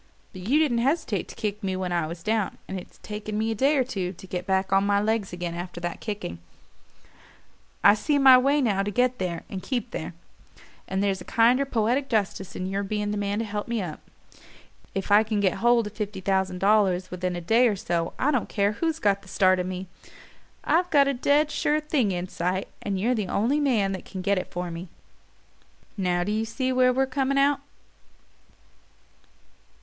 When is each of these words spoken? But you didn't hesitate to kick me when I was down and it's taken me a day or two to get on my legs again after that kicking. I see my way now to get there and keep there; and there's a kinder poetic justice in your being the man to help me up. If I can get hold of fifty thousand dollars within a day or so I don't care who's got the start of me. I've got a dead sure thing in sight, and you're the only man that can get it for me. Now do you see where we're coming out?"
But 0.33 0.41
you 0.47 0.57
didn't 0.57 0.79
hesitate 0.79 1.27
to 1.27 1.35
kick 1.35 1.63
me 1.63 1.75
when 1.75 1.91
I 1.91 2.07
was 2.07 2.23
down 2.23 2.57
and 2.67 2.79
it's 2.79 2.97
taken 3.03 3.37
me 3.37 3.51
a 3.51 3.53
day 3.53 3.77
or 3.77 3.83
two 3.83 4.13
to 4.13 4.25
get 4.25 4.49
on 4.49 4.83
my 4.83 4.99
legs 4.99 5.31
again 5.31 5.53
after 5.53 5.79
that 5.81 6.01
kicking. 6.01 6.39
I 7.83 7.93
see 7.93 8.17
my 8.17 8.35
way 8.35 8.61
now 8.61 8.81
to 8.81 8.89
get 8.89 9.19
there 9.19 9.43
and 9.47 9.61
keep 9.61 9.91
there; 9.91 10.15
and 10.87 11.03
there's 11.03 11.21
a 11.21 11.23
kinder 11.23 11.65
poetic 11.65 12.09
justice 12.09 12.55
in 12.55 12.65
your 12.65 12.81
being 12.81 13.11
the 13.11 13.15
man 13.17 13.37
to 13.37 13.45
help 13.45 13.67
me 13.67 13.79
up. 13.79 13.99
If 14.95 15.11
I 15.11 15.21
can 15.21 15.39
get 15.39 15.59
hold 15.61 15.85
of 15.85 15.93
fifty 15.93 16.19
thousand 16.19 16.57
dollars 16.57 17.11
within 17.11 17.35
a 17.35 17.39
day 17.41 17.67
or 17.67 17.75
so 17.75 18.13
I 18.17 18.31
don't 18.31 18.49
care 18.49 18.71
who's 18.71 18.97
got 18.97 19.21
the 19.21 19.27
start 19.27 19.59
of 19.59 19.67
me. 19.67 19.85
I've 20.63 20.89
got 20.89 21.07
a 21.09 21.13
dead 21.13 21.51
sure 21.51 21.79
thing 21.79 22.11
in 22.11 22.27
sight, 22.27 22.67
and 22.81 22.99
you're 22.99 23.13
the 23.13 23.27
only 23.27 23.59
man 23.59 23.91
that 23.91 24.05
can 24.05 24.23
get 24.23 24.39
it 24.39 24.49
for 24.49 24.71
me. 24.71 24.87
Now 25.95 26.23
do 26.23 26.31
you 26.31 26.45
see 26.45 26.73
where 26.73 26.91
we're 26.91 27.05
coming 27.05 27.37
out?" 27.37 27.59